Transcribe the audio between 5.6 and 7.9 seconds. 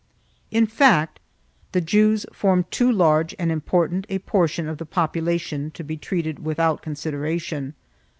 to be treated without consideration.